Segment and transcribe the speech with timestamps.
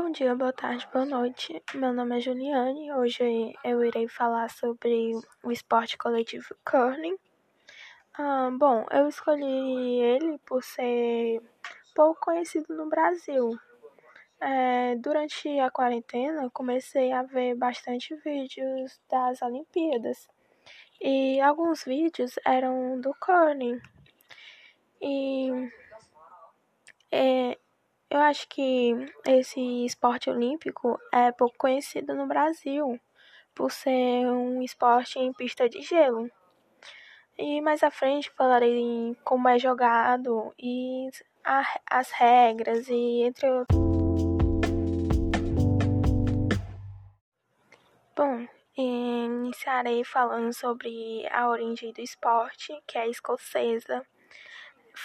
[0.00, 1.60] Bom dia, boa tarde, boa noite.
[1.74, 2.92] Meu nome é Juliane.
[2.92, 5.12] Hoje eu irei falar sobre
[5.42, 7.16] o esporte coletivo curling.
[8.16, 11.42] Ah, bom, eu escolhi ele por ser
[11.96, 13.58] pouco conhecido no Brasil.
[14.40, 20.28] É, durante a quarentena, comecei a ver bastante vídeos das Olimpíadas
[21.00, 23.80] e alguns vídeos eram do curling.
[25.02, 25.50] E
[27.10, 27.57] é,
[28.18, 28.92] eu acho que
[29.26, 32.98] esse esporte olímpico é pouco conhecido no Brasil,
[33.54, 36.28] por ser um esporte em pista de gelo.
[37.38, 41.08] E mais à frente falarei como é jogado e
[41.88, 43.78] as regras e entre outros.
[48.16, 54.04] Bom, iniciarei falando sobre a origem do esporte, que é escocesa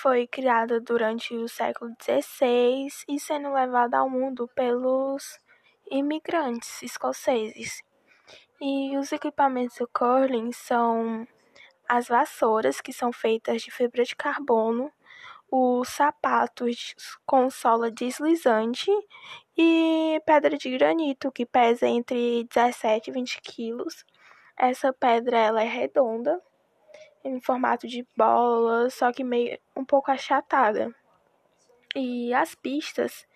[0.02, 5.40] foi criada durante o século XVI e sendo levada ao mundo pelos
[5.90, 7.82] imigrantes escoceses.
[8.60, 11.28] E os equipamentos do curling são
[11.88, 14.92] as vassouras, que são feitas de fibra de carbono,
[15.50, 18.90] os sapatos com sola deslizante
[19.56, 24.04] e pedra de granito, que pesa entre 17 e 20 quilos.
[24.58, 26.42] Essa pedra ela é redonda
[27.24, 30.94] em formato de bola, só que meio um pouco achatada.
[31.96, 33.28] E as pistas,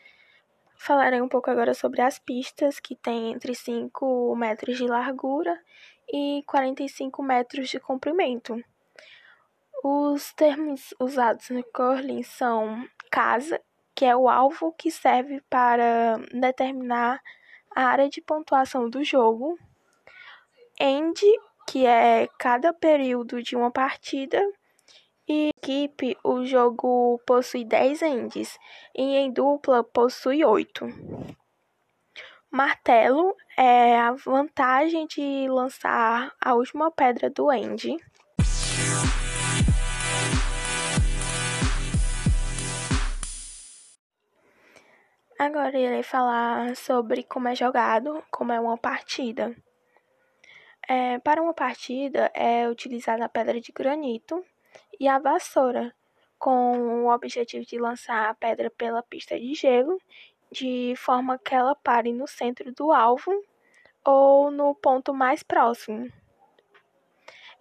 [0.75, 5.59] falarei um pouco agora sobre as pistas, que tem entre 5 metros de largura
[6.11, 8.61] e 45 metros de comprimento.
[9.83, 13.61] Os termos usados no curling são casa,
[13.93, 17.21] que é o alvo que serve para determinar
[17.75, 19.57] a área de pontuação do jogo,
[20.79, 21.21] end,
[21.67, 24.41] que é cada período de uma partida.
[25.27, 28.57] E equipe, o jogo possui 10 endes
[28.95, 30.85] e em dupla possui 8.
[32.49, 37.97] Martelo é a vantagem de lançar a última pedra do end.
[45.37, 49.53] Agora irei falar sobre como é jogado, como é uma partida.
[50.89, 54.41] É, para uma partida é utilizada a pedra de granito
[54.97, 55.93] e a vassoura,
[56.39, 59.99] com o objetivo de lançar a pedra pela pista de gelo,
[60.49, 63.31] de forma que ela pare no centro do alvo
[64.05, 66.09] ou no ponto mais próximo.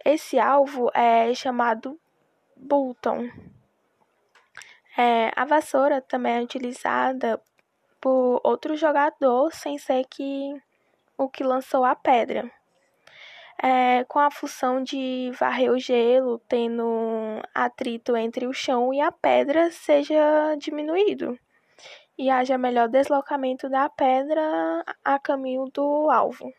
[0.05, 1.99] Esse alvo é chamado
[2.55, 3.29] Bolton.
[4.97, 7.41] É, a vassoura também é utilizada
[7.99, 10.55] por outro jogador sem ser que
[11.17, 12.49] o que lançou a pedra
[13.61, 16.83] é, com a função de varrer o gelo, tendo
[17.53, 21.37] atrito entre o chão e a pedra, seja diminuído
[22.17, 26.51] e haja melhor deslocamento da pedra a caminho do alvo.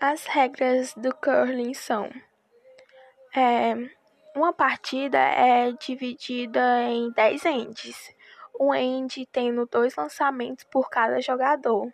[0.00, 2.10] As regras do curling são:
[3.34, 3.74] é,
[4.34, 8.14] uma partida é dividida em 10 endes,
[8.60, 11.90] um end tendo dois lançamentos por cada jogador.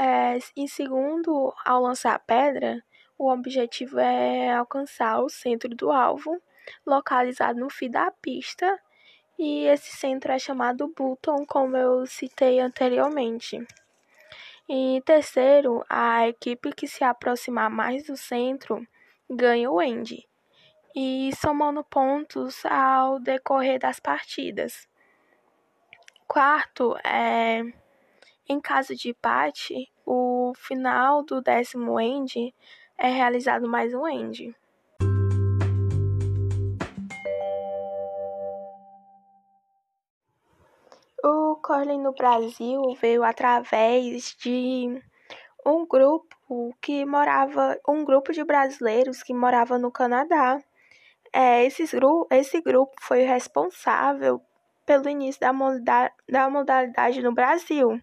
[0.00, 0.38] É,
[0.68, 2.80] segundo, ao lançar a pedra,
[3.18, 6.40] o objetivo é alcançar o centro do alvo,
[6.86, 8.78] localizado no fim da pista,
[9.36, 13.66] e esse centro é chamado button, como eu citei anteriormente.
[14.68, 18.86] E terceiro, a equipe que se aproximar mais do centro
[19.28, 20.24] ganha o end,
[20.94, 24.88] e somando pontos ao decorrer das partidas.
[26.28, 27.64] Quarto, é
[28.48, 32.54] em caso de empate, o final do décimo end
[32.96, 34.56] é realizado mais um end.
[41.22, 45.02] O curling no Brasil veio através de
[45.66, 50.62] um grupo que morava, um grupo de brasileiros que morava no Canadá.
[51.30, 51.92] É, esses
[52.30, 54.40] esse grupo foi responsável
[54.86, 58.00] pelo início da modalidade, da modalidade no Brasil.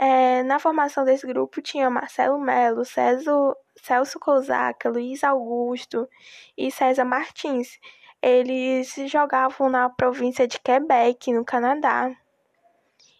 [0.00, 6.08] É, na formação desse grupo tinha Marcelo Melo, Celso Cosaca, Luiz Augusto
[6.56, 7.80] e César Martins.
[8.22, 12.14] Eles jogavam na província de Quebec, no Canadá.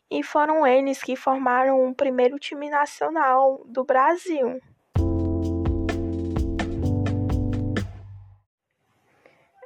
[0.09, 4.61] E foram eles que formaram o primeiro time nacional do Brasil.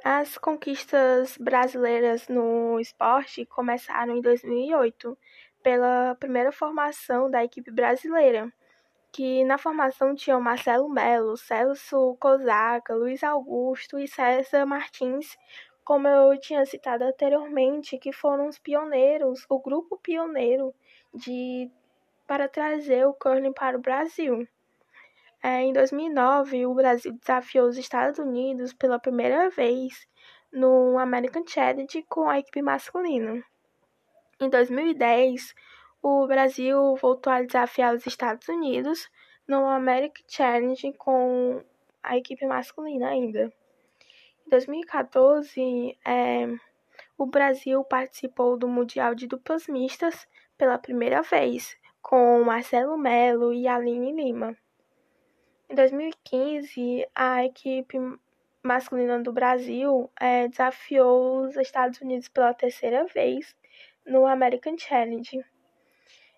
[0.03, 5.15] As conquistas brasileiras no esporte começaram em 2008,
[5.63, 8.51] pela primeira formação da equipe brasileira,
[9.11, 15.37] que na formação tinham Marcelo Melo, Celso Cosaca, Luiz Augusto e César Martins,
[15.85, 20.73] como eu tinha citado anteriormente, que foram os pioneiros, o grupo pioneiro
[21.13, 21.71] de
[22.27, 24.47] para trazer o curling para o Brasil.
[25.43, 30.07] É, em 2009, o Brasil desafiou os Estados Unidos pela primeira vez
[30.51, 33.43] no American Challenge com a equipe masculina.
[34.43, 35.55] Em 2010,
[36.01, 39.09] o Brasil voltou a desafiar os Estados Unidos
[39.47, 41.63] no American Challenge com
[42.03, 43.53] a equipe masculina ainda.
[44.45, 46.47] Em 2014, é,
[47.17, 53.65] o Brasil participou do Mundial de Duplas Mistas pela primeira vez, com Marcelo Melo e
[53.65, 54.57] Aline Lima.
[55.69, 57.97] Em 2015, a equipe
[58.61, 63.55] masculina do Brasil é, desafiou os Estados Unidos pela terceira vez
[64.05, 65.43] no American Challenge.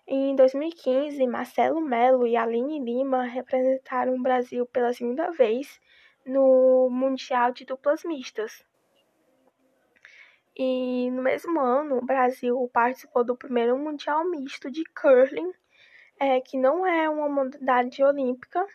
[0.06, 5.80] Em 2015, Marcelo Melo e Aline Lima representaram o Brasil pela segunda vez
[6.24, 8.64] no Mundial de Duplas Mistas.
[10.56, 15.52] E no mesmo ano, o Brasil participou do primeiro Mundial Misto de Curling,
[16.18, 18.66] é, que não é uma modalidade olímpica,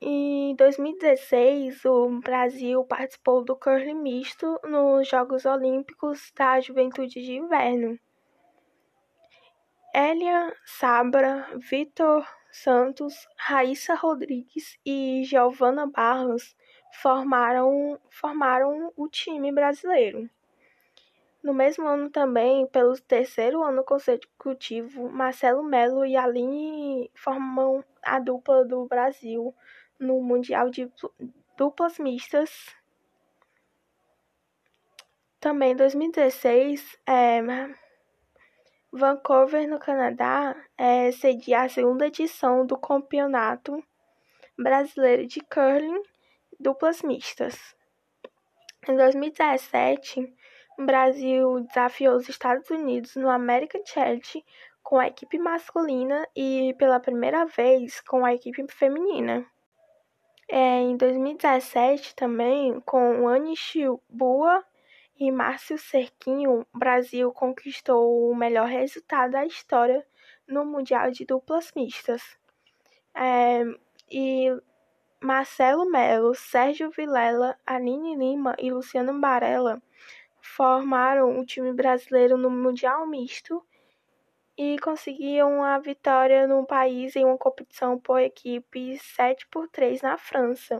[0.00, 7.98] em 2016, o Brasil participou do curling misto nos Jogos Olímpicos da Juventude de Inverno.
[9.94, 16.56] Elia Sabra, Vitor Santos, Raíssa Rodrigues e Giovana Barros
[17.00, 20.28] formaram, formaram o time brasileiro.
[21.42, 28.64] No mesmo ano também, pelo terceiro ano consecutivo, Marcelo Melo e Aline formam a dupla
[28.64, 29.54] do Brasil
[30.00, 30.90] no Mundial de
[31.56, 32.74] Duplas Mistas.
[35.38, 37.40] Também em 2016, é,
[38.92, 43.84] Vancouver, no Canadá, é, cedia a segunda edição do Campeonato
[44.58, 46.02] Brasileiro de Curling
[46.58, 47.76] Duplas Mistas.
[48.88, 50.34] Em 2017,
[50.78, 54.44] o Brasil desafiou os Estados Unidos no American Challenge
[54.82, 59.46] com a equipe masculina e pela primeira vez com a equipe feminina.
[60.52, 64.64] É, em 2017 também, com Anne Chibua
[65.16, 70.04] e Márcio Cerquinho, o Brasil conquistou o melhor resultado da história
[70.48, 72.36] no Mundial de Duplas Mistas.
[73.14, 73.62] É,
[74.10, 74.48] e
[75.22, 79.80] Marcelo Melo, Sérgio Vilela, Aline Lima e Luciano Barella
[80.40, 83.64] formaram o time brasileiro no Mundial Misto
[84.62, 90.18] e conseguiam a vitória no país em uma competição por equipe 7 por 3 na
[90.18, 90.76] França.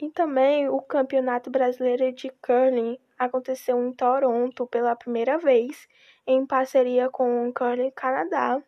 [0.00, 5.86] E também o Campeonato Brasileiro de Curling aconteceu em Toronto pela primeira vez,
[6.26, 8.62] em parceria com o Curling Canadá.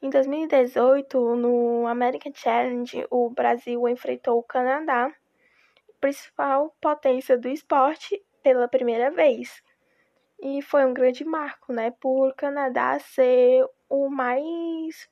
[0.00, 5.12] Em 2018, no American Challenge, o Brasil enfrentou o Canadá,
[6.00, 9.64] principal potência do esporte, pela primeira vez.
[10.40, 15.08] E foi um grande marco, né, por Canadá ser o mais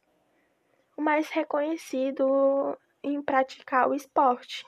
[0.97, 4.65] o mais reconhecido em praticar o esporte.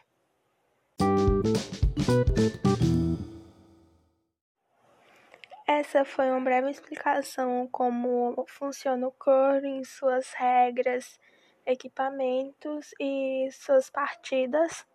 [5.67, 11.21] Essa foi uma breve explicação como funciona o curling, suas regras,
[11.65, 14.87] equipamentos e suas partidas.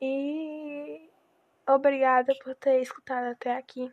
[0.00, 1.10] E
[1.66, 3.92] obrigada por ter escutado até aqui.